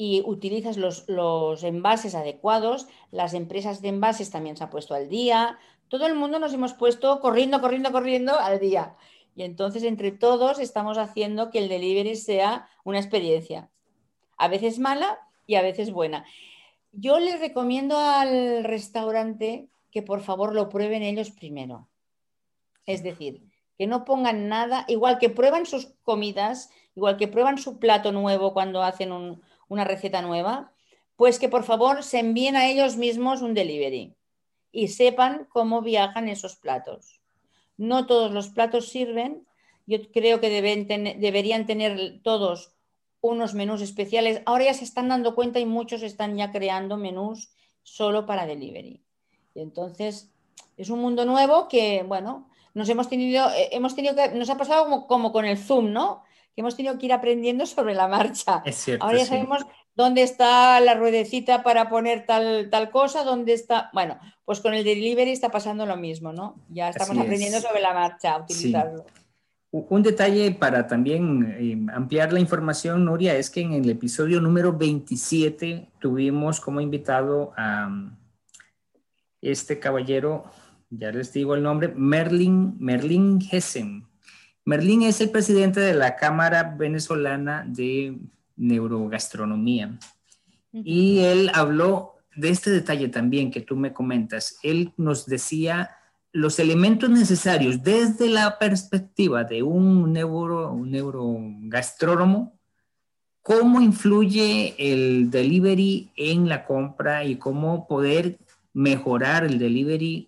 [0.00, 5.58] y utilizas los, envases adecuados, las empresas de envases también se han puesto al día,
[5.88, 8.94] todo el mundo nos hemos puesto corriendo, corriendo, corriendo al día.
[9.34, 13.70] Y entonces entre todos estamos haciendo que el delivery sea una experiencia,
[14.36, 16.24] a veces mala y a veces buena.
[16.92, 21.88] Yo les recomiendo al restaurante que por favor lo prueben ellos primero.
[22.84, 23.42] Es decir,
[23.76, 28.52] que no pongan nada, igual que prueban sus comidas, igual que prueban su plato nuevo
[28.52, 30.72] cuando hacen una receta nueva,
[31.16, 34.17] pues que por favor se envíen a ellos mismos un delivery
[34.72, 37.20] y sepan cómo viajan esos platos.
[37.76, 39.46] No todos los platos sirven,
[39.86, 42.72] yo creo que deberían tener todos
[43.20, 44.42] unos menús especiales.
[44.46, 47.50] Ahora ya se están dando cuenta y muchos están ya creando menús
[47.82, 49.02] solo para delivery.
[49.54, 50.30] Y entonces
[50.76, 54.56] es un mundo nuevo que, bueno, nos hemos tenido, eh, hemos tenido que, nos ha
[54.56, 56.22] pasado como, con el Zoom, ¿no?
[56.58, 58.62] Que hemos tenido que ir aprendiendo sobre la marcha.
[58.64, 63.52] Es cierto, Ahora ya sabemos dónde está la ruedecita para poner tal, tal cosa, dónde
[63.52, 63.90] está.
[63.92, 66.56] Bueno, pues con el delivery está pasando lo mismo, ¿no?
[66.68, 69.06] Ya estamos aprendiendo sobre la marcha a utilizarlo.
[69.70, 74.72] Un detalle para también eh, ampliar la información, Nuria, es que en el episodio número
[74.72, 78.16] 27 tuvimos como invitado a um,
[79.40, 80.50] este caballero
[80.90, 84.07] ya les digo el nombre, Merlin, Merlin Hessen.
[84.68, 88.18] Merlin es el presidente de la Cámara Venezolana de
[88.58, 89.98] Neurogastronomía.
[90.74, 94.58] Y él habló de este detalle también que tú me comentas.
[94.62, 95.88] Él nos decía
[96.32, 102.52] los elementos necesarios desde la perspectiva de un, neuro, un neurogastrónomo,
[103.40, 108.38] cómo influye el delivery en la compra y cómo poder
[108.74, 110.27] mejorar el delivery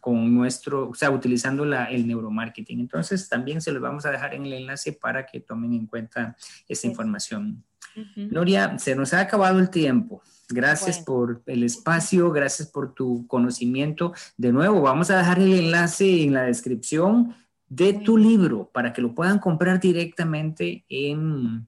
[0.00, 2.80] con nuestro, o sea, utilizando la, el neuromarketing.
[2.80, 6.36] Entonces, también se los vamos a dejar en el enlace para que tomen en cuenta
[6.68, 7.64] esa información.
[8.16, 10.22] Noria, se nos ha acabado el tiempo.
[10.48, 14.12] Gracias por el espacio, gracias por tu conocimiento.
[14.36, 17.34] De nuevo, vamos a dejar el enlace en la descripción
[17.68, 21.66] de tu libro para que lo puedan comprar directamente en,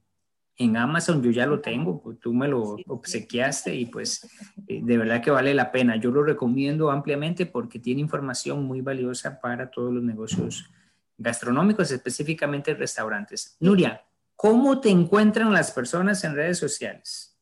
[0.59, 4.29] en Amazon yo ya lo tengo, pues, tú me lo obsequiaste y pues
[4.67, 5.97] eh, de verdad que vale la pena.
[5.97, 10.71] Yo lo recomiendo ampliamente porque tiene información muy valiosa para todos los negocios
[11.19, 13.57] gastronómicos, específicamente restaurantes.
[13.61, 17.35] Nuria, ¿cómo te encuentran las personas en redes sociales?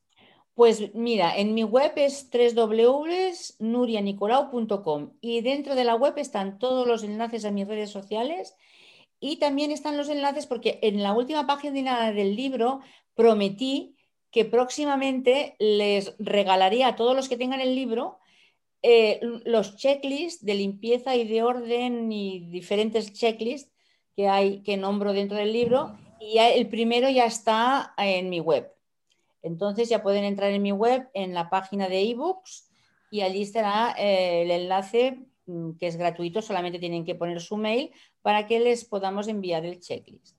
[0.53, 7.03] Pues mira, en mi web es www.nurianicolau.com y dentro de la web están todos los
[7.03, 8.55] enlaces a mis redes sociales
[9.19, 12.79] y también están los enlaces porque en la última página del libro
[13.15, 13.95] prometí
[14.31, 18.19] que próximamente les regalaría a todos los que tengan el libro
[18.87, 23.71] eh, los checklists de limpieza y de orden y diferentes checklists
[24.15, 28.71] que hay que nombro dentro del libro y el primero ya está en mi web.
[29.41, 32.69] Entonces ya pueden entrar en mi web, en la página de ebooks
[33.09, 37.57] y allí estará eh, el enlace mm, que es gratuito, solamente tienen que poner su
[37.57, 37.91] mail
[38.21, 40.37] para que les podamos enviar el checklist.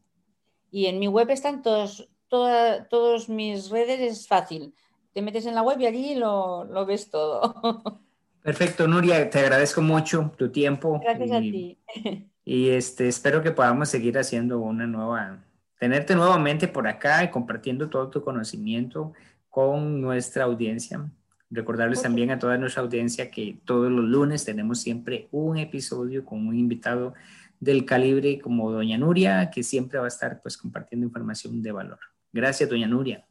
[0.71, 4.75] Y en mi web están todos, todas mis redes, es fácil.
[5.13, 7.55] Te metes en la web y allí lo, lo ves todo.
[8.43, 11.01] Perfecto, Nuria, te agradezco mucho tu tiempo.
[11.03, 11.79] Gracias a ti.
[12.49, 15.43] Y este, espero que podamos seguir haciendo una nueva
[15.81, 19.13] tenerte nuevamente por acá y compartiendo todo tu conocimiento
[19.51, 21.11] con nuestra audiencia.
[21.51, 26.47] Recordarles también a toda nuestra audiencia que todos los lunes tenemos siempre un episodio con
[26.47, 27.15] un invitado
[27.59, 31.99] del calibre como Doña Nuria, que siempre va a estar pues compartiendo información de valor.
[32.37, 33.27] Gracias, Doña Nuria.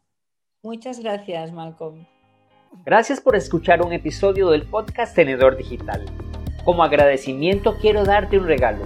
[0.62, 2.06] Muchas gracias, Malcolm.
[2.86, 6.06] Gracias por escuchar un episodio del podcast Tenedor Digital.
[6.66, 8.86] Como agradecimiento quiero darte un regalo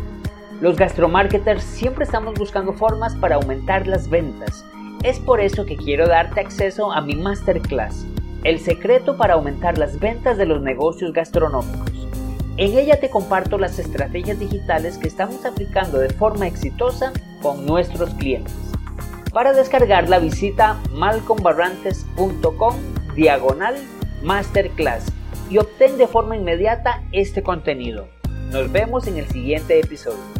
[0.62, 4.66] los gastromarketers siempre estamos buscando formas para aumentar las ventas.
[5.04, 8.06] Es por eso que quiero darte acceso a mi masterclass,
[8.44, 12.08] El secreto para aumentar las ventas de los negocios gastronómicos.
[12.58, 18.14] En ella te comparto las estrategias digitales que estamos aplicando de forma exitosa con nuestros
[18.16, 18.54] clientes.
[19.34, 22.76] Para descargarla visita malcombarrantes.com
[23.16, 23.76] diagonal
[24.24, 25.06] masterclass
[25.50, 28.08] y obtén de forma inmediata este contenido.
[28.52, 30.39] Nos vemos en el siguiente episodio.